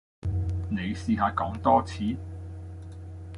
[0.71, 2.15] 你試下講多次?